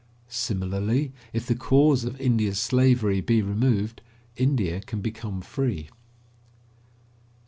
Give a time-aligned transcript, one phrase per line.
[0.29, 4.01] Similarly, if the cause of India's slavery be removed,
[4.35, 5.89] India can become free.